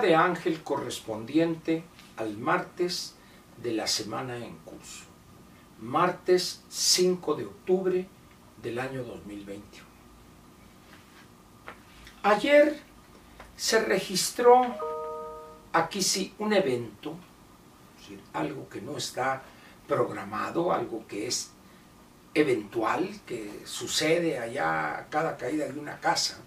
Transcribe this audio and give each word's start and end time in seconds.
De 0.00 0.14
Ángel 0.14 0.62
correspondiente 0.62 1.82
al 2.18 2.36
martes 2.36 3.14
de 3.56 3.72
la 3.72 3.86
semana 3.86 4.36
en 4.36 4.54
curso. 4.58 5.04
Martes 5.80 6.62
5 6.68 7.34
de 7.34 7.46
octubre 7.46 8.06
del 8.62 8.78
año 8.78 9.02
2021. 9.04 9.86
Ayer 12.24 12.78
se 13.56 13.82
registró 13.86 14.66
aquí 15.72 16.02
sí 16.02 16.34
un 16.38 16.52
evento, 16.52 17.14
algo 18.34 18.68
que 18.68 18.82
no 18.82 18.98
está 18.98 19.42
programado, 19.88 20.74
algo 20.74 21.06
que 21.06 21.26
es 21.26 21.52
eventual, 22.34 23.08
que 23.24 23.62
sucede 23.64 24.38
allá 24.38 24.98
a 24.98 25.06
cada 25.08 25.38
caída 25.38 25.66
de 25.66 25.80
una 25.80 26.00
casa, 26.00 26.38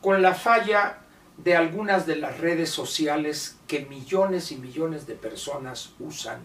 con 0.00 0.20
la 0.20 0.34
falla 0.34 0.98
de 1.36 1.56
algunas 1.56 2.06
de 2.06 2.16
las 2.16 2.38
redes 2.38 2.70
sociales 2.70 3.58
que 3.66 3.86
millones 3.86 4.52
y 4.52 4.56
millones 4.56 5.06
de 5.06 5.14
personas 5.14 5.92
usan 5.98 6.40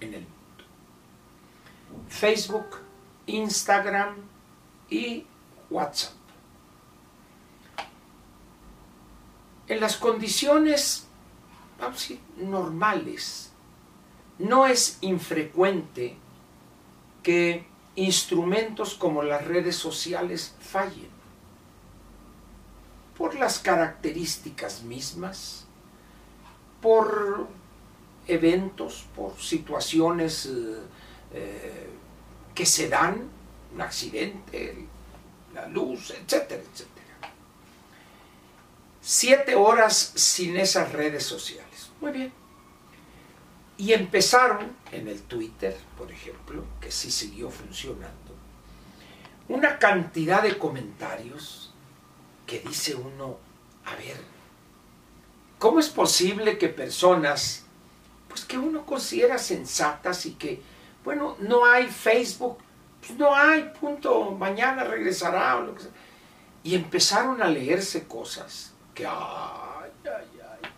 en 0.00 0.14
el 0.14 0.20
mundo. 0.20 0.36
Facebook, 2.08 2.66
Instagram 3.26 4.16
y 4.90 5.24
WhatsApp. 5.70 6.12
En 9.68 9.80
las 9.80 9.96
condiciones 9.96 11.06
vamos 11.80 12.12
normales, 12.36 13.50
no 14.38 14.66
es 14.66 14.98
infrecuente 15.00 16.16
que 17.22 17.66
instrumentos 17.96 18.94
como 18.94 19.22
las 19.22 19.44
redes 19.44 19.76
sociales 19.76 20.54
fallen 20.60 21.15
por 23.16 23.34
las 23.34 23.58
características 23.58 24.82
mismas, 24.82 25.64
por 26.82 27.48
eventos, 28.26 29.06
por 29.14 29.40
situaciones 29.40 30.46
eh, 30.46 30.78
eh, 31.32 31.88
que 32.54 32.66
se 32.66 32.88
dan, 32.88 33.28
un 33.74 33.80
accidente, 33.80 34.86
la 35.54 35.66
luz, 35.68 36.10
etcétera, 36.10 36.62
etcétera. 36.62 37.32
Siete 39.00 39.54
horas 39.54 40.12
sin 40.14 40.56
esas 40.56 40.92
redes 40.92 41.24
sociales. 41.24 41.90
Muy 42.00 42.12
bien. 42.12 42.32
Y 43.78 43.92
empezaron 43.92 44.72
en 44.90 45.08
el 45.08 45.22
Twitter, 45.22 45.76
por 45.96 46.10
ejemplo, 46.10 46.64
que 46.80 46.90
sí 46.90 47.10
siguió 47.10 47.50
funcionando, 47.50 48.34
una 49.48 49.78
cantidad 49.78 50.42
de 50.42 50.58
comentarios 50.58 51.65
que 52.46 52.60
dice 52.60 52.94
uno, 52.94 53.38
a 53.84 53.94
ver, 53.96 54.16
¿cómo 55.58 55.80
es 55.80 55.88
posible 55.88 56.58
que 56.58 56.68
personas, 56.68 57.64
pues 58.28 58.44
que 58.44 58.58
uno 58.58 58.86
considera 58.86 59.38
sensatas 59.38 60.26
y 60.26 60.34
que, 60.34 60.62
bueno, 61.04 61.36
no 61.40 61.64
hay 61.64 61.88
Facebook, 61.88 62.58
pues 63.00 63.18
no 63.18 63.34
hay, 63.34 63.72
punto, 63.80 64.32
mañana 64.32 64.84
regresará 64.84 65.56
o 65.56 65.62
lo 65.62 65.74
que 65.74 65.82
sea. 65.82 65.92
Y 66.62 66.74
empezaron 66.74 67.42
a 67.42 67.48
leerse 67.48 68.06
cosas 68.06 68.72
que, 68.94 69.06
ay, 69.06 69.90
ay, 70.04 70.40
ay. 70.40 70.70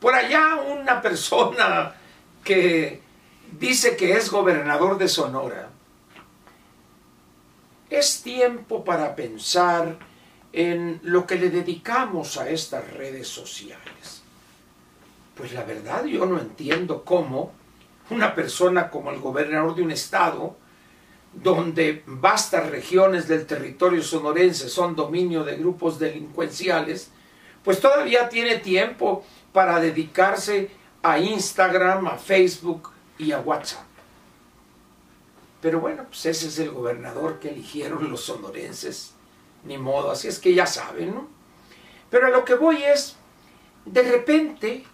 Por 0.00 0.14
allá 0.14 0.56
una 0.56 1.00
persona 1.00 1.94
que 2.42 3.00
dice 3.58 3.96
que 3.96 4.12
es 4.12 4.30
gobernador 4.30 4.98
de 4.98 5.08
Sonora, 5.08 5.70
es 7.90 8.22
tiempo 8.22 8.84
para 8.84 9.14
pensar 9.14 9.96
en 10.52 11.00
lo 11.02 11.26
que 11.26 11.36
le 11.36 11.50
dedicamos 11.50 12.36
a 12.38 12.48
estas 12.48 12.92
redes 12.94 13.28
sociales. 13.28 14.22
Pues 15.34 15.52
la 15.52 15.64
verdad 15.64 16.04
yo 16.04 16.26
no 16.26 16.38
entiendo 16.38 17.04
cómo 17.04 17.52
una 18.10 18.34
persona 18.34 18.90
como 18.90 19.10
el 19.10 19.20
gobernador 19.20 19.74
de 19.74 19.82
un 19.82 19.90
estado, 19.90 20.56
donde 21.32 22.02
vastas 22.06 22.70
regiones 22.70 23.28
del 23.28 23.46
territorio 23.46 24.02
sonorense 24.02 24.68
son 24.68 24.96
dominio 24.96 25.44
de 25.44 25.56
grupos 25.56 25.98
delincuenciales, 25.98 27.10
pues 27.62 27.80
todavía 27.80 28.28
tiene 28.28 28.56
tiempo 28.56 29.24
para 29.52 29.78
dedicarse 29.78 30.70
a 31.02 31.18
Instagram, 31.18 32.06
a 32.06 32.16
Facebook 32.16 32.90
y 33.18 33.32
a 33.32 33.40
WhatsApp. 33.40 33.84
Pero 35.60 35.80
bueno, 35.80 36.04
pues 36.08 36.24
ese 36.26 36.48
es 36.48 36.58
el 36.60 36.70
gobernador 36.70 37.38
que 37.38 37.50
eligieron 37.50 38.10
los 38.10 38.24
sonorenses 38.24 39.12
ni 39.64 39.78
modo, 39.78 40.10
así 40.10 40.28
es 40.28 40.38
que 40.38 40.54
ya 40.54 40.66
saben, 40.66 41.14
¿no? 41.14 41.28
Pero 42.10 42.26
a 42.26 42.30
lo 42.30 42.44
que 42.44 42.54
voy 42.54 42.82
es, 42.82 43.16
de 43.84 44.02
repente, 44.02 44.84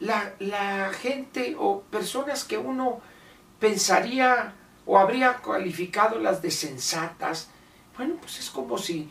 la, 0.00 0.90
gente 1.00 1.56
o 1.58 1.82
personas 1.82 2.44
que 2.44 2.58
uno 2.58 3.00
pensaría 3.58 4.54
o 4.84 4.98
habría 4.98 5.36
calificado 5.36 6.18
las 6.18 6.42
de 6.42 6.50
sensatas, 6.50 7.50
bueno, 7.96 8.16
pues 8.20 8.38
es 8.38 8.50
como 8.50 8.78
si 8.78 9.10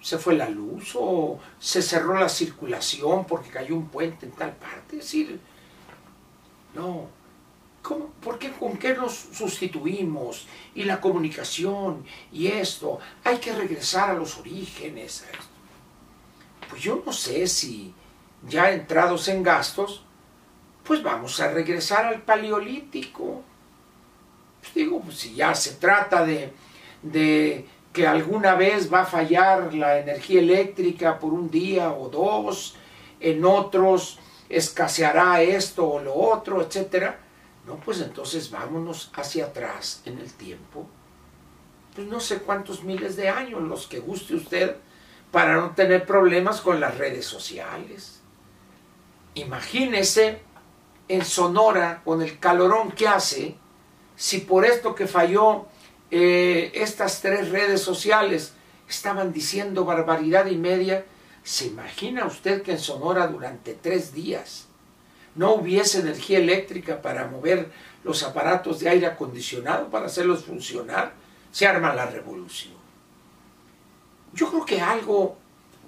se 0.00 0.18
fue 0.18 0.34
la 0.34 0.48
luz 0.48 0.92
o 0.94 1.38
se 1.58 1.82
cerró 1.82 2.18
la 2.18 2.28
circulación 2.28 3.26
porque 3.26 3.50
cayó 3.50 3.76
un 3.76 3.88
puente 3.88 4.26
en 4.26 4.32
tal 4.32 4.52
parte. 4.52 4.96
Es 4.96 5.04
decir, 5.04 5.40
no, 6.74 7.08
¿Por 7.82 8.38
qué, 8.38 8.52
¿Con 8.52 8.76
qué 8.76 8.94
nos 8.94 9.14
sustituimos? 9.32 10.46
Y 10.74 10.84
la 10.84 11.00
comunicación 11.00 12.04
y 12.32 12.48
esto. 12.48 12.98
Hay 13.24 13.38
que 13.38 13.52
regresar 13.52 14.10
a 14.10 14.14
los 14.14 14.38
orígenes. 14.38 15.24
Pues 16.68 16.82
yo 16.82 17.02
no 17.04 17.12
sé 17.12 17.46
si 17.46 17.94
ya 18.46 18.70
entrados 18.70 19.28
en 19.28 19.42
gastos, 19.42 20.04
pues 20.84 21.02
vamos 21.02 21.40
a 21.40 21.50
regresar 21.50 22.06
al 22.06 22.22
paleolítico. 22.22 23.42
Pues 24.60 24.74
digo, 24.74 25.00
pues 25.00 25.16
si 25.18 25.34
ya 25.34 25.54
se 25.54 25.72
trata 25.72 26.24
de, 26.24 26.52
de 27.02 27.66
que 27.92 28.06
alguna 28.06 28.54
vez 28.54 28.92
va 28.92 29.00
a 29.00 29.06
fallar 29.06 29.72
la 29.72 29.98
energía 29.98 30.40
eléctrica 30.40 31.18
por 31.18 31.32
un 31.32 31.50
día 31.50 31.92
o 31.92 32.08
dos, 32.10 32.76
en 33.20 33.44
otros 33.44 34.18
escaseará 34.50 35.40
esto 35.42 35.88
o 35.88 36.00
lo 36.00 36.14
otro, 36.14 36.60
etcétera 36.60 37.29
no, 37.66 37.76
pues 37.76 38.00
entonces 38.00 38.50
vámonos 38.50 39.10
hacia 39.14 39.46
atrás 39.46 40.02
en 40.04 40.18
el 40.18 40.32
tiempo. 40.32 40.88
Pues 41.94 42.06
no 42.06 42.20
sé 42.20 42.38
cuántos 42.38 42.84
miles 42.84 43.16
de 43.16 43.28
años, 43.28 43.62
los 43.62 43.86
que 43.86 44.00
guste 44.00 44.34
usted, 44.34 44.76
para 45.30 45.56
no 45.56 45.74
tener 45.74 46.06
problemas 46.06 46.60
con 46.60 46.80
las 46.80 46.96
redes 46.98 47.26
sociales. 47.26 48.20
Imagínese 49.34 50.40
en 51.08 51.24
Sonora, 51.24 52.02
con 52.04 52.22
el 52.22 52.38
calorón 52.38 52.92
que 52.92 53.08
hace, 53.08 53.56
si 54.16 54.38
por 54.38 54.64
esto 54.64 54.94
que 54.94 55.06
falló 55.06 55.66
eh, 56.10 56.70
estas 56.74 57.20
tres 57.20 57.50
redes 57.50 57.80
sociales 57.82 58.54
estaban 58.88 59.32
diciendo 59.32 59.84
barbaridad 59.84 60.46
y 60.46 60.56
media, 60.56 61.04
¿se 61.42 61.66
imagina 61.66 62.26
usted 62.26 62.62
que 62.62 62.72
en 62.72 62.78
Sonora 62.78 63.26
durante 63.28 63.74
tres 63.74 64.12
días 64.12 64.69
no 65.34 65.54
hubiese 65.54 66.00
energía 66.00 66.38
eléctrica 66.38 67.02
para 67.02 67.26
mover 67.26 67.70
los 68.04 68.22
aparatos 68.22 68.80
de 68.80 68.88
aire 68.88 69.06
acondicionado, 69.06 69.88
para 69.90 70.06
hacerlos 70.06 70.44
funcionar, 70.44 71.12
se 71.52 71.66
arma 71.66 71.94
la 71.94 72.06
revolución. 72.06 72.74
Yo 74.32 74.48
creo 74.48 74.64
que 74.64 74.80
algo 74.80 75.36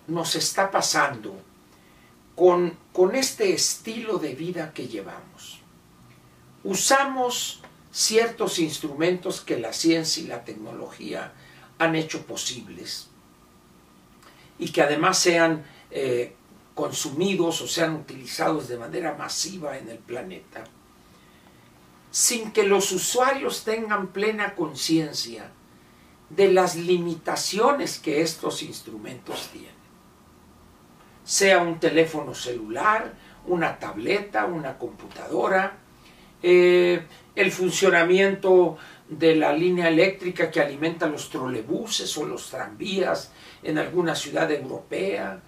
nos 0.06 0.34
está 0.34 0.70
pasando 0.70 1.40
con, 2.34 2.76
con 2.92 3.14
este 3.14 3.52
estilo 3.52 4.18
de 4.18 4.34
vida 4.34 4.72
que 4.72 4.88
llevamos. 4.88 5.60
Usamos 6.64 7.62
ciertos 7.92 8.58
instrumentos 8.58 9.40
que 9.40 9.58
la 9.58 9.72
ciencia 9.72 10.22
y 10.22 10.26
la 10.26 10.44
tecnología 10.44 11.32
han 11.78 11.94
hecho 11.94 12.26
posibles 12.26 13.08
y 14.58 14.70
que 14.70 14.82
además 14.82 15.18
sean 15.18 15.64
eh, 15.90 16.34
consumidos 16.74 17.60
o 17.60 17.68
sean 17.68 17.94
utilizados 17.94 18.68
de 18.68 18.78
manera 18.78 19.14
masiva 19.14 19.76
en 19.76 19.88
el 19.88 19.98
planeta, 19.98 20.64
sin 22.10 22.52
que 22.52 22.64
los 22.64 22.92
usuarios 22.92 23.64
tengan 23.64 24.08
plena 24.08 24.54
conciencia 24.54 25.50
de 26.30 26.52
las 26.52 26.76
limitaciones 26.76 27.98
que 27.98 28.22
estos 28.22 28.62
instrumentos 28.62 29.48
tienen. 29.52 29.72
Sea 31.24 31.62
un 31.62 31.78
teléfono 31.78 32.34
celular, 32.34 33.14
una 33.46 33.78
tableta, 33.78 34.46
una 34.46 34.78
computadora, 34.78 35.78
eh, 36.42 37.06
el 37.34 37.52
funcionamiento 37.52 38.76
de 39.08 39.36
la 39.36 39.52
línea 39.52 39.88
eléctrica 39.88 40.50
que 40.50 40.60
alimenta 40.60 41.06
los 41.06 41.28
trolebuses 41.28 42.16
o 42.16 42.26
los 42.26 42.50
tranvías 42.50 43.30
en 43.62 43.78
alguna 43.78 44.14
ciudad 44.14 44.50
europea, 44.50 45.40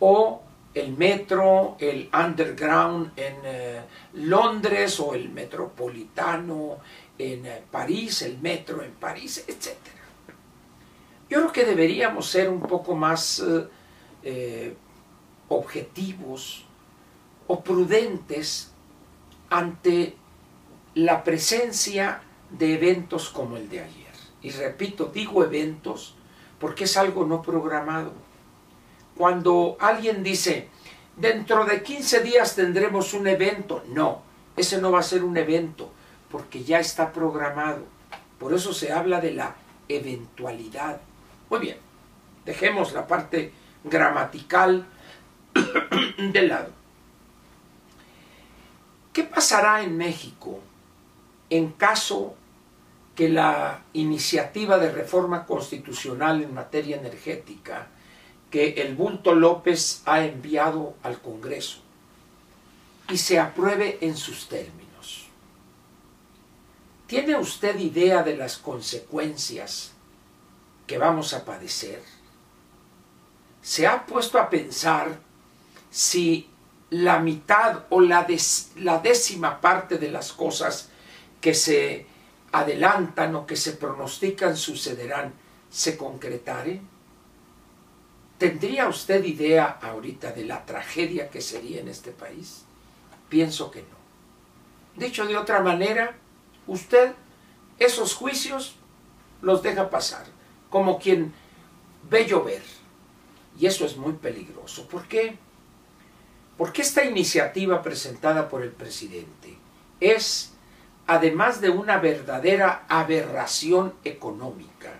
o 0.00 0.42
el 0.74 0.96
metro, 0.96 1.76
el 1.78 2.10
underground 2.12 3.12
en 3.16 3.36
eh, 3.44 3.80
Londres 4.14 4.98
o 4.98 5.14
el 5.14 5.28
metropolitano 5.28 6.78
en 7.16 7.46
eh, 7.46 7.62
París, 7.70 8.22
el 8.22 8.38
metro 8.38 8.82
en 8.82 8.90
París, 8.92 9.44
etc. 9.46 9.76
Yo 11.30 11.38
creo 11.40 11.52
que 11.52 11.64
deberíamos 11.64 12.28
ser 12.28 12.48
un 12.48 12.60
poco 12.60 12.94
más 12.96 13.42
eh, 14.22 14.76
objetivos 15.48 16.64
o 17.46 17.62
prudentes 17.62 18.72
ante 19.50 20.16
la 20.94 21.22
presencia 21.22 22.22
de 22.50 22.74
eventos 22.74 23.30
como 23.30 23.56
el 23.56 23.68
de 23.68 23.80
ayer. 23.80 24.04
Y 24.42 24.50
repito, 24.50 25.10
digo 25.12 25.44
eventos 25.44 26.14
porque 26.58 26.84
es 26.84 26.96
algo 26.96 27.24
no 27.26 27.42
programado. 27.42 28.12
Cuando 29.16 29.76
alguien 29.80 30.22
dice, 30.22 30.68
dentro 31.16 31.64
de 31.64 31.82
15 31.82 32.20
días 32.20 32.56
tendremos 32.56 33.14
un 33.14 33.26
evento, 33.26 33.84
no, 33.88 34.22
ese 34.56 34.80
no 34.80 34.90
va 34.90 35.00
a 35.00 35.04
ser 35.04 35.22
un 35.22 35.36
evento 35.36 35.92
porque 36.30 36.64
ya 36.64 36.80
está 36.80 37.12
programado. 37.12 37.84
Por 38.38 38.52
eso 38.52 38.72
se 38.74 38.92
habla 38.92 39.20
de 39.20 39.32
la 39.32 39.54
eventualidad. 39.88 41.00
Muy 41.48 41.60
bien, 41.60 41.76
dejemos 42.44 42.92
la 42.92 43.06
parte 43.06 43.52
gramatical 43.84 44.86
de 46.32 46.42
lado. 46.42 46.70
¿Qué 49.12 49.22
pasará 49.22 49.82
en 49.82 49.96
México 49.96 50.58
en 51.50 51.70
caso 51.70 52.34
que 53.14 53.28
la 53.28 53.84
iniciativa 53.92 54.76
de 54.78 54.90
reforma 54.90 55.46
constitucional 55.46 56.42
en 56.42 56.52
materia 56.52 56.96
energética 56.96 57.86
que 58.54 58.80
el 58.82 58.94
Bulto 58.94 59.34
López 59.34 60.02
ha 60.06 60.24
enviado 60.24 60.94
al 61.02 61.20
Congreso 61.20 61.78
y 63.10 63.18
se 63.18 63.40
apruebe 63.40 63.98
en 64.00 64.16
sus 64.16 64.46
términos? 64.46 65.26
¿Tiene 67.08 67.34
usted 67.34 67.76
idea 67.80 68.22
de 68.22 68.36
las 68.36 68.56
consecuencias 68.58 69.90
que 70.86 70.98
vamos 70.98 71.34
a 71.34 71.44
padecer? 71.44 72.00
¿Se 73.60 73.88
ha 73.88 74.06
puesto 74.06 74.38
a 74.38 74.48
pensar 74.48 75.18
si 75.90 76.48
la 76.90 77.18
mitad 77.18 77.86
o 77.90 78.00
la, 78.00 78.22
décima 78.22 79.60
parte 79.60 79.98
de 79.98 80.12
las 80.12 80.32
cosas 80.32 80.90
que 81.40 81.54
se 81.54 82.06
adelantan 82.52 83.34
o 83.34 83.48
que 83.48 83.56
se 83.56 83.72
pronostican 83.72 84.56
sucederán 84.56 85.34
se 85.68 85.96
concretaren? 85.96 86.93
¿Tendría 88.38 88.88
usted 88.88 89.24
idea 89.24 89.78
ahorita 89.80 90.32
de 90.32 90.44
la 90.44 90.64
tragedia 90.66 91.30
que 91.30 91.40
sería 91.40 91.80
en 91.80 91.88
este 91.88 92.10
país? 92.10 92.64
Pienso 93.28 93.70
que 93.70 93.82
no. 93.82 93.96
Dicho 94.96 95.26
de 95.26 95.36
otra 95.36 95.60
manera, 95.60 96.16
usted 96.66 97.12
esos 97.78 98.14
juicios 98.14 98.76
los 99.40 99.62
deja 99.62 99.90
pasar, 99.90 100.26
como 100.70 100.98
quien 100.98 101.32
ve 102.10 102.26
llover. 102.26 102.62
Y 103.58 103.66
eso 103.66 103.84
es 103.84 103.96
muy 103.96 104.14
peligroso. 104.14 104.88
¿Por 104.88 105.06
qué? 105.06 105.36
Porque 106.58 106.82
esta 106.82 107.04
iniciativa 107.04 107.82
presentada 107.82 108.48
por 108.48 108.62
el 108.62 108.70
presidente 108.70 109.56
es, 110.00 110.52
además 111.06 111.60
de 111.60 111.70
una 111.70 111.98
verdadera 111.98 112.84
aberración 112.88 113.94
económica, 114.04 114.92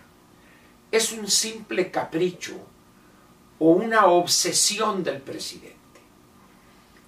es 0.91 1.13
un 1.13 1.29
simple 1.29 1.91
capricho 1.91 2.55
o 3.59 3.71
una 3.71 4.07
obsesión 4.07 5.05
del 5.05 5.21
presidente. 5.21 5.75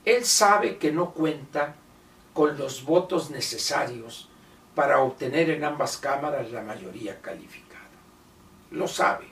Él 0.05 0.25
sabe 0.25 0.79
que 0.79 0.93
no 0.93 1.11
cuenta 1.11 1.75
con 2.33 2.57
los 2.59 2.85
votos 2.85 3.31
necesarios 3.31 4.29
para 4.75 5.01
obtener 5.01 5.51
en 5.51 5.65
ambas 5.65 5.97
cámaras 5.97 6.51
la 6.53 6.63
mayoría 6.63 7.21
calificada. 7.21 7.81
Lo 8.71 8.87
sabe. 8.87 9.27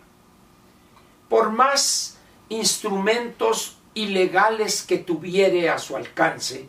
Por 1.29 1.51
más 1.51 2.17
instrumentos 2.49 3.79
ilegales 3.95 4.83
que 4.83 4.99
tuviere 4.99 5.71
a 5.71 5.79
su 5.79 5.97
alcance 5.97 6.69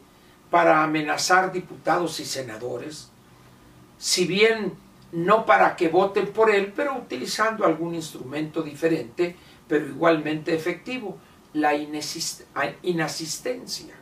para 0.52 0.84
amenazar 0.84 1.52
diputados 1.52 2.20
y 2.20 2.26
senadores, 2.26 3.10
si 3.98 4.26
bien 4.26 4.74
no 5.12 5.46
para 5.46 5.76
que 5.76 5.88
voten 5.88 6.32
por 6.34 6.52
él, 6.52 6.74
pero 6.76 6.98
utilizando 6.98 7.66
algún 7.66 7.96
instrumento 7.96 8.62
diferente, 8.62 9.36
pero 9.68 9.88
igualmente 9.88 10.54
efectivo, 10.54 11.18
la 11.54 11.74
inasistencia. 11.76 13.96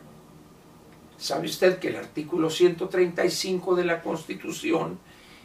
¿Sabe 1.16 1.46
usted 1.46 1.78
que 1.78 1.88
el 1.88 1.96
artículo 1.96 2.50
135 2.50 3.76
de 3.76 3.84
la 3.84 4.02
Constitución 4.02 4.98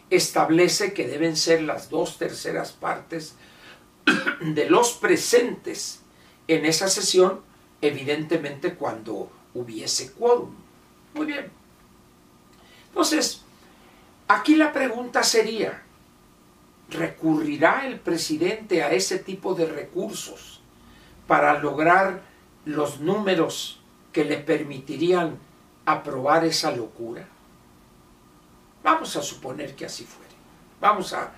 establece 0.10 0.94
que 0.94 1.08
deben 1.08 1.38
ser 1.38 1.62
las 1.62 1.90
dos 1.90 2.18
terceras 2.18 2.72
partes 2.72 3.36
de 4.42 4.70
los 4.70 4.94
presentes 4.94 6.02
en 6.48 6.66
esa 6.66 6.90
sesión 6.90 7.42
evidentemente 7.82 8.74
cuando 8.74 9.32
hubiese 9.54 10.12
quórum. 10.14 10.50
Muy 11.14 11.28
bien. 11.28 11.52
Entonces, 12.88 13.42
aquí 14.28 14.56
la 14.56 14.74
pregunta 14.74 15.24
sería, 15.24 15.84
¿recurrirá 16.90 17.86
el 17.88 18.00
presidente 18.00 18.84
a 18.84 18.92
ese 18.92 19.20
tipo 19.20 19.56
de 19.56 19.66
recursos 19.66 20.62
para 21.28 21.60
lograr 21.60 22.22
los 22.66 23.00
números 23.00 23.82
que 24.12 24.26
le 24.26 24.38
permitirían 24.38 25.38
aprobar 25.86 26.46
esa 26.46 26.72
locura? 26.72 27.28
Vamos 28.84 29.16
a 29.16 29.22
suponer 29.22 29.76
que 29.76 29.86
así 29.86 30.04
fuere. 30.04 30.34
Vamos 30.80 31.14
a, 31.14 31.32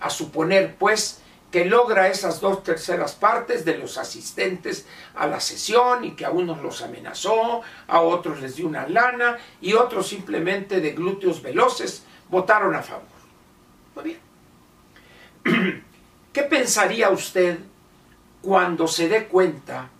a 0.00 0.10
suponer, 0.10 0.76
pues, 0.76 1.22
que 1.50 1.64
logra 1.64 2.08
esas 2.08 2.40
dos 2.40 2.62
terceras 2.62 3.14
partes 3.14 3.64
de 3.64 3.78
los 3.78 3.96
asistentes 3.96 4.86
a 5.14 5.26
la 5.26 5.40
sesión 5.40 6.04
y 6.04 6.10
que 6.12 6.26
a 6.26 6.30
unos 6.30 6.60
los 6.60 6.82
amenazó, 6.82 7.62
a 7.86 8.00
otros 8.00 8.40
les 8.40 8.56
dio 8.56 8.66
una 8.66 8.86
lana 8.86 9.38
y 9.60 9.72
otros 9.72 10.08
simplemente 10.08 10.80
de 10.80 10.92
glúteos 10.92 11.40
veloces 11.40 12.04
votaron 12.28 12.74
a 12.74 12.82
favor. 12.82 13.06
Muy 13.94 14.04
bien. 14.04 14.27
¿Qué 16.32 16.42
pensaría 16.42 17.10
usted 17.10 17.58
cuando 18.42 18.86
se 18.86 19.08
dé 19.08 19.26
cuenta 19.26 19.90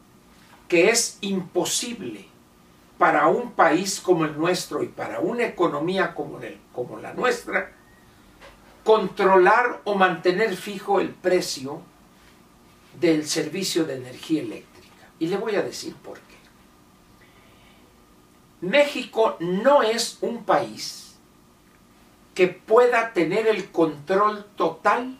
que 0.68 0.90
es 0.90 1.18
imposible 1.20 2.26
para 2.98 3.28
un 3.28 3.52
país 3.52 4.00
como 4.00 4.24
el 4.24 4.36
nuestro 4.36 4.82
y 4.82 4.88
para 4.88 5.20
una 5.20 5.44
economía 5.44 6.14
como, 6.14 6.40
el, 6.40 6.58
como 6.72 6.98
la 6.98 7.14
nuestra 7.14 7.72
controlar 8.84 9.82
o 9.84 9.94
mantener 9.94 10.56
fijo 10.56 11.00
el 11.00 11.10
precio 11.10 11.82
del 12.98 13.26
servicio 13.26 13.84
de 13.84 13.96
energía 13.96 14.42
eléctrica. 14.42 14.96
Y 15.18 15.26
le 15.26 15.36
voy 15.36 15.56
a 15.56 15.62
decir 15.62 15.94
por 15.96 16.18
qué. 16.18 16.36
México 18.62 19.36
no 19.40 19.82
es 19.82 20.18
un 20.20 20.42
país 20.44 21.16
que 22.34 22.48
pueda 22.48 23.12
tener 23.12 23.46
el 23.46 23.70
control 23.70 24.46
total 24.56 25.18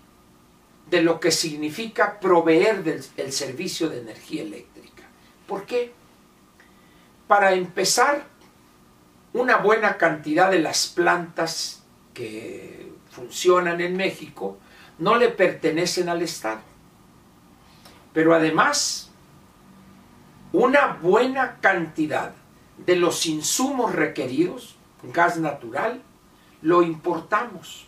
de 0.91 1.03
lo 1.03 1.21
que 1.21 1.31
significa 1.31 2.19
proveer 2.21 2.83
del, 2.83 3.05
el 3.17 3.33
servicio 3.33 3.89
de 3.89 4.01
energía 4.01 4.43
eléctrica. 4.43 5.05
¿Por 5.47 5.65
qué? 5.67 5.93
Para 7.27 7.53
empezar, 7.53 8.27
una 9.33 9.59
buena 9.59 9.99
cantidad 9.99 10.51
de 10.51 10.61
las 10.61 10.87
plantas 10.87 11.83
que 12.15 12.93
funcionan 13.11 13.81
en 13.81 13.97
México 13.97 14.59
no 14.99 15.17
le 15.17 15.29
pertenecen 15.29 16.09
al 16.09 16.23
Estado. 16.23 16.61
Pero 18.13 18.35
además, 18.35 19.11
una 20.53 20.99
buena 21.03 21.59
cantidad 21.61 22.33
de 22.79 22.97
los 22.97 23.27
insumos 23.27 23.95
requeridos, 23.95 24.77
gas 25.03 25.39
natural, 25.39 26.03
lo 26.63 26.83
importamos. 26.83 27.88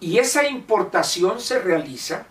Y 0.00 0.18
esa 0.18 0.46
importación 0.46 1.40
se 1.40 1.58
realiza 1.58 2.26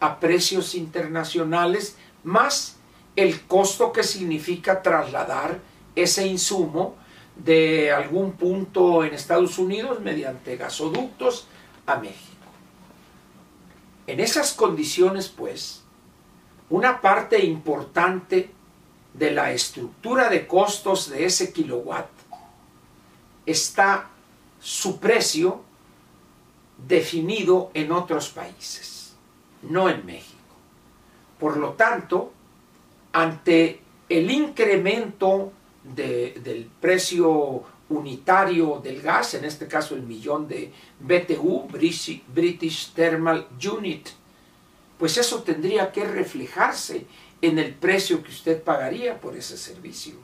a 0.00 0.20
precios 0.20 0.74
internacionales 0.74 1.96
más 2.22 2.76
el 3.16 3.42
costo 3.42 3.92
que 3.92 4.04
significa 4.04 4.82
trasladar 4.82 5.58
ese 5.96 6.26
insumo 6.26 6.94
de 7.34 7.92
algún 7.92 8.32
punto 8.32 9.04
en 9.04 9.14
Estados 9.14 9.58
Unidos 9.58 10.00
mediante 10.00 10.56
gasoductos 10.56 11.48
a 11.86 11.96
México. 11.96 12.28
En 14.06 14.20
esas 14.20 14.52
condiciones, 14.52 15.28
pues, 15.28 15.82
una 16.70 17.00
parte 17.00 17.44
importante 17.44 18.50
de 19.14 19.30
la 19.32 19.52
estructura 19.52 20.28
de 20.28 20.46
costos 20.46 21.10
de 21.10 21.24
ese 21.24 21.52
kilowatt 21.52 22.08
está 23.46 24.08
su 24.60 24.98
precio 24.98 25.62
definido 26.86 27.70
en 27.74 27.92
otros 27.92 28.28
países, 28.28 29.16
no 29.62 29.88
en 29.88 30.06
México. 30.06 30.36
Por 31.38 31.56
lo 31.56 31.72
tanto, 31.72 32.32
ante 33.12 33.80
el 34.08 34.30
incremento 34.30 35.52
del 35.82 36.70
precio 36.80 37.62
unitario 37.88 38.80
del 38.82 39.00
gas, 39.00 39.34
en 39.34 39.44
este 39.44 39.66
caso 39.66 39.94
el 39.94 40.02
millón 40.02 40.46
de 40.46 40.72
BTU, 41.00 41.68
British 41.68 42.92
Thermal 42.92 43.48
Unit, 43.72 44.08
pues 44.98 45.16
eso 45.16 45.42
tendría 45.42 45.92
que 45.92 46.04
reflejarse 46.04 47.06
en 47.40 47.58
el 47.58 47.74
precio 47.74 48.22
que 48.22 48.30
usted 48.30 48.62
pagaría 48.62 49.20
por 49.20 49.36
ese 49.36 49.56
servicio. 49.56 50.14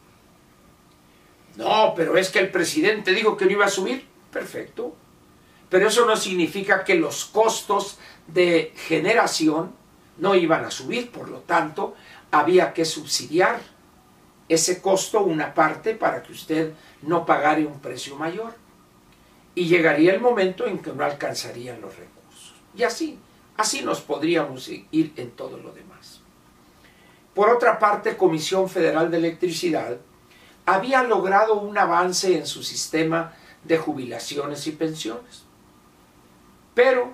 No, 1.56 1.94
pero 1.94 2.16
es 2.16 2.30
que 2.30 2.40
el 2.40 2.50
presidente 2.50 3.12
dijo 3.12 3.36
que 3.36 3.44
no 3.44 3.52
iba 3.52 3.66
a 3.66 3.70
subir. 3.70 4.04
Perfecto. 4.32 4.96
Pero 5.68 5.88
eso 5.88 6.06
no 6.06 6.16
significa 6.16 6.84
que 6.84 6.94
los 6.94 7.24
costos 7.24 7.98
de 8.26 8.72
generación 8.76 9.72
no 10.18 10.34
iban 10.34 10.64
a 10.64 10.70
subir. 10.70 11.10
Por 11.10 11.28
lo 11.28 11.40
tanto, 11.40 11.94
había 12.30 12.72
que 12.72 12.84
subsidiar 12.84 13.60
ese 14.48 14.80
costo, 14.80 15.20
una 15.20 15.54
parte, 15.54 15.94
para 15.94 16.22
que 16.22 16.32
usted 16.32 16.72
no 17.02 17.24
pagara 17.24 17.60
un 17.60 17.80
precio 17.80 18.16
mayor. 18.16 18.54
Y 19.54 19.66
llegaría 19.66 20.12
el 20.12 20.20
momento 20.20 20.66
en 20.66 20.78
que 20.78 20.92
no 20.92 21.04
alcanzarían 21.04 21.80
los 21.80 21.96
recursos. 21.96 22.54
Y 22.76 22.82
así, 22.82 23.18
así 23.56 23.82
nos 23.82 24.00
podríamos 24.00 24.68
ir 24.68 25.12
en 25.16 25.30
todo 25.30 25.58
lo 25.58 25.72
demás. 25.72 26.20
Por 27.34 27.50
otra 27.50 27.78
parte, 27.78 28.16
Comisión 28.16 28.68
Federal 28.68 29.10
de 29.10 29.16
Electricidad 29.16 29.98
había 30.66 31.02
logrado 31.02 31.54
un 31.54 31.76
avance 31.76 32.36
en 32.38 32.46
su 32.46 32.62
sistema 32.62 33.34
de 33.64 33.76
jubilaciones 33.76 34.66
y 34.66 34.72
pensiones. 34.72 35.44
Pero 36.74 37.12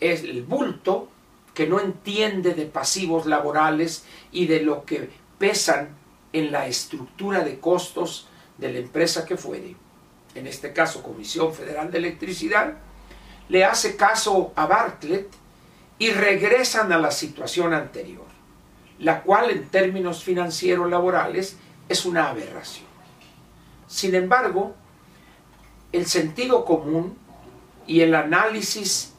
es 0.00 0.22
el 0.22 0.42
bulto 0.42 1.08
que 1.54 1.66
no 1.66 1.80
entiende 1.80 2.54
de 2.54 2.66
pasivos 2.66 3.26
laborales 3.26 4.04
y 4.32 4.46
de 4.46 4.60
lo 4.60 4.84
que 4.84 5.08
pesan 5.38 5.96
en 6.32 6.50
la 6.50 6.66
estructura 6.66 7.44
de 7.44 7.60
costos 7.60 8.28
de 8.58 8.72
la 8.72 8.78
empresa 8.80 9.24
que 9.24 9.36
fuere, 9.36 9.76
en 10.34 10.46
este 10.46 10.72
caso 10.72 11.02
Comisión 11.02 11.54
Federal 11.54 11.90
de 11.90 11.98
Electricidad, 11.98 12.74
le 13.48 13.64
hace 13.64 13.96
caso 13.96 14.52
a 14.56 14.66
Bartlett 14.66 15.28
y 15.98 16.10
regresan 16.10 16.92
a 16.92 16.98
la 16.98 17.10
situación 17.10 17.72
anterior, 17.72 18.26
la 18.98 19.22
cual 19.22 19.50
en 19.50 19.68
términos 19.68 20.24
financieros 20.24 20.90
laborales 20.90 21.56
es 21.88 22.04
una 22.04 22.28
aberración. 22.30 22.86
Sin 23.86 24.14
embargo, 24.14 24.74
el 25.92 26.06
sentido 26.06 26.64
común 26.64 27.16
y 27.86 28.00
el 28.00 28.14
análisis 28.14 29.14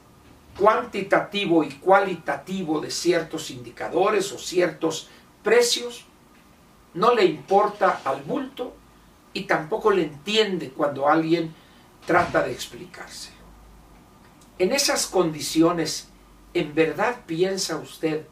cuantitativo 0.58 1.62
y 1.64 1.70
cualitativo 1.74 2.80
de 2.80 2.90
ciertos 2.90 3.50
indicadores 3.50 4.32
o 4.32 4.38
ciertos 4.38 5.08
precios 5.42 6.06
no 6.94 7.14
le 7.14 7.24
importa 7.24 8.00
al 8.04 8.22
bulto 8.22 8.74
y 9.32 9.42
tampoco 9.42 9.90
le 9.90 10.04
entiende 10.04 10.70
cuando 10.70 11.08
alguien 11.08 11.54
trata 12.06 12.42
de 12.42 12.52
explicarse. 12.52 13.30
En 14.58 14.72
esas 14.72 15.06
condiciones, 15.06 16.08
¿en 16.54 16.74
verdad 16.74 17.20
piensa 17.26 17.76
usted 17.76 18.26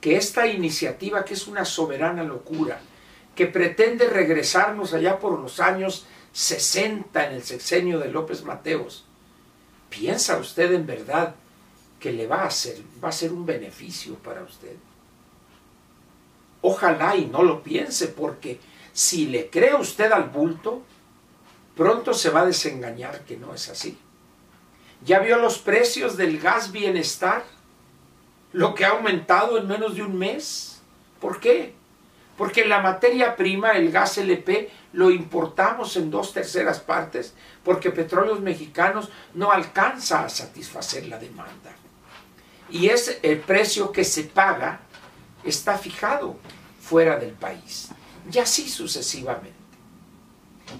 que 0.00 0.16
esta 0.16 0.46
iniciativa, 0.46 1.26
que 1.26 1.34
es 1.34 1.46
una 1.46 1.66
soberana 1.66 2.24
locura, 2.24 2.80
que 3.34 3.46
pretende 3.46 4.08
regresarnos 4.08 4.94
allá 4.94 5.18
por 5.18 5.38
los 5.38 5.60
años 5.60 6.06
60 6.32 7.26
en 7.26 7.34
el 7.34 7.42
sexenio 7.42 7.98
de 7.98 8.10
López 8.10 8.44
Mateos, 8.44 9.04
¿piensa 9.90 10.38
usted 10.38 10.72
en 10.72 10.86
verdad 10.86 11.34
que 11.98 12.12
le 12.12 12.26
va 12.26 12.44
a 12.44 12.50
ser, 12.50 12.80
va 13.04 13.10
a 13.10 13.12
ser 13.12 13.32
un 13.32 13.44
beneficio 13.44 14.14
para 14.14 14.42
usted? 14.42 14.76
Ojalá 16.62 17.16
y 17.16 17.26
no 17.26 17.42
lo 17.42 17.62
piense, 17.62 18.08
porque 18.08 18.60
si 18.92 19.26
le 19.26 19.50
cree 19.50 19.74
usted 19.74 20.10
al 20.12 20.30
bulto, 20.30 20.82
pronto 21.76 22.14
se 22.14 22.30
va 22.30 22.42
a 22.42 22.46
desengañar 22.46 23.24
que 23.24 23.36
no 23.36 23.54
es 23.54 23.68
así. 23.68 23.98
¿Ya 25.04 25.18
vio 25.18 25.38
los 25.38 25.58
precios 25.58 26.16
del 26.16 26.38
gas 26.38 26.72
bienestar? 26.72 27.44
Lo 28.52 28.74
que 28.74 28.84
ha 28.84 28.90
aumentado 28.90 29.58
en 29.58 29.66
menos 29.66 29.94
de 29.94 30.02
un 30.02 30.18
mes. 30.18 30.80
¿Por 31.20 31.40
qué? 31.40 31.74
Porque 32.40 32.64
la 32.64 32.80
materia 32.80 33.36
prima, 33.36 33.72
el 33.72 33.92
gas 33.92 34.16
LP, 34.16 34.70
lo 34.94 35.10
importamos 35.10 35.94
en 35.98 36.10
dos 36.10 36.32
terceras 36.32 36.80
partes 36.80 37.34
porque 37.62 37.90
Petróleos 37.90 38.40
Mexicanos 38.40 39.10
no 39.34 39.52
alcanza 39.52 40.24
a 40.24 40.30
satisfacer 40.30 41.06
la 41.06 41.18
demanda. 41.18 41.70
Y 42.70 42.88
es 42.88 43.18
el 43.22 43.40
precio 43.40 43.92
que 43.92 44.04
se 44.04 44.22
paga 44.24 44.80
está 45.44 45.76
fijado 45.76 46.38
fuera 46.80 47.18
del 47.18 47.32
país. 47.32 47.90
Y 48.32 48.38
así 48.38 48.70
sucesivamente. 48.70 49.52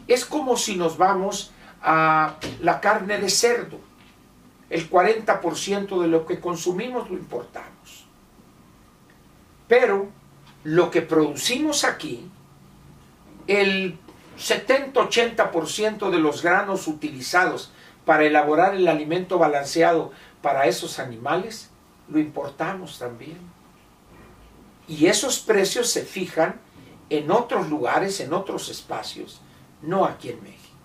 Es 0.08 0.24
como 0.24 0.56
si 0.56 0.76
nos 0.76 0.96
vamos 0.96 1.52
a 1.82 2.36
la 2.62 2.80
carne 2.80 3.18
de 3.18 3.28
cerdo. 3.28 3.78
El 4.70 4.88
40% 4.88 6.00
de 6.00 6.08
lo 6.08 6.24
que 6.24 6.40
consumimos 6.40 7.10
lo 7.10 7.18
importamos. 7.18 8.06
Pero 9.68 10.19
lo 10.64 10.90
que 10.90 11.02
producimos 11.02 11.84
aquí, 11.84 12.28
el 13.46 13.98
70-80% 14.38 16.10
de 16.10 16.18
los 16.18 16.42
granos 16.42 16.86
utilizados 16.86 17.72
para 18.04 18.24
elaborar 18.24 18.74
el 18.74 18.88
alimento 18.88 19.38
balanceado 19.38 20.12
para 20.42 20.66
esos 20.66 20.98
animales, 20.98 21.70
lo 22.08 22.18
importamos 22.18 22.98
también. 22.98 23.38
Y 24.88 25.06
esos 25.06 25.38
precios 25.38 25.88
se 25.90 26.02
fijan 26.02 26.60
en 27.10 27.30
otros 27.30 27.68
lugares, 27.68 28.20
en 28.20 28.32
otros 28.32 28.68
espacios, 28.68 29.40
no 29.82 30.04
aquí 30.04 30.30
en 30.30 30.42
México. 30.42 30.76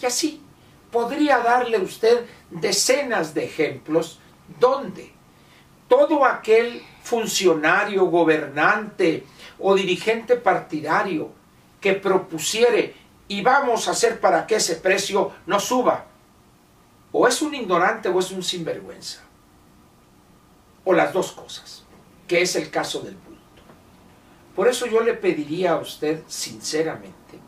Y 0.00 0.06
así 0.06 0.42
podría 0.90 1.38
darle 1.38 1.78
usted 1.78 2.26
decenas 2.50 3.34
de 3.34 3.44
ejemplos 3.44 4.18
donde 4.58 5.12
todo 5.90 6.24
aquel 6.24 6.82
funcionario, 7.02 8.06
gobernante 8.06 9.26
o 9.58 9.74
dirigente 9.74 10.36
partidario 10.36 11.30
que 11.82 11.92
propusiere 11.92 12.94
y 13.28 13.42
vamos 13.42 13.88
a 13.88 13.90
hacer 13.90 14.20
para 14.20 14.46
que 14.46 14.54
ese 14.56 14.76
precio 14.76 15.32
no 15.44 15.60
suba, 15.60 16.06
o 17.12 17.28
es 17.28 17.42
un 17.42 17.54
ignorante 17.54 18.08
o 18.08 18.18
es 18.18 18.30
un 18.30 18.42
sinvergüenza, 18.42 19.20
o 20.84 20.94
las 20.94 21.12
dos 21.12 21.32
cosas, 21.32 21.84
que 22.26 22.40
es 22.40 22.56
el 22.56 22.70
caso 22.70 23.00
del 23.00 23.16
por 24.60 24.68
eso 24.68 24.86
yo 24.86 25.00
le 25.00 25.14
pediría 25.14 25.72
a 25.72 25.78
usted 25.78 26.22
sinceramente 26.26 27.38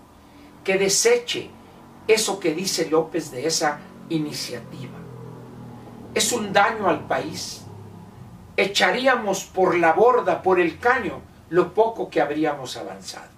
que 0.65 0.79
deseche 0.79 1.51
eso 2.09 2.41
que 2.41 2.55
dice 2.55 2.89
López 2.89 3.31
de 3.31 3.47
esa 3.47 3.81
iniciativa. 4.09 4.99
Es 6.15 6.33
un 6.33 6.53
daño 6.53 6.89
al 6.89 7.07
país. 7.07 7.65
Echaríamos 8.63 9.43
por 9.43 9.77
la 9.77 9.93
borda, 9.93 10.41
por 10.41 10.61
el 10.61 10.79
caño, 10.79 11.21
lo 11.51 11.75
poco 11.75 12.09
que 12.09 12.21
habríamos 12.21 12.77
avanzado. 12.77 13.33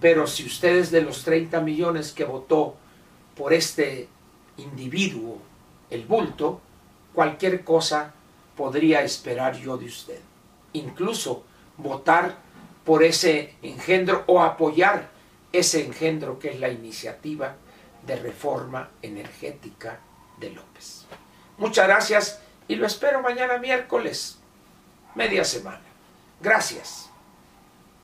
Pero 0.00 0.28
si 0.28 0.46
usted 0.46 0.76
es 0.76 0.92
de 0.92 1.02
los 1.02 1.24
30 1.24 1.60
millones 1.62 2.12
que 2.12 2.24
votó 2.24 2.76
por 3.36 3.52
este 3.52 4.08
individuo, 4.56 5.38
el 5.90 6.04
bulto, 6.04 6.60
cualquier 7.12 7.64
cosa 7.64 8.14
podría 8.56 9.02
esperar 9.02 9.56
yo 9.56 9.76
de 9.76 9.86
usted. 9.86 10.20
Incluso 10.74 11.42
votar 11.76 12.36
por 12.84 13.02
ese 13.02 13.56
engendro 13.62 14.22
o 14.28 14.42
apoyar 14.42 15.10
ese 15.52 15.84
engendro 15.84 16.38
que 16.38 16.50
es 16.50 16.60
la 16.60 16.68
iniciativa 16.68 17.56
de 18.06 18.14
reforma 18.14 18.90
energética 19.02 19.98
de 20.38 20.50
López. 20.50 21.04
Muchas 21.58 21.88
gracias 21.88 22.43
y 22.68 22.76
lo 22.76 22.86
espero 22.86 23.20
mañana 23.22 23.58
miércoles, 23.58 24.38
media 25.14 25.44
semana. 25.44 25.80
Gracias. 26.40 27.10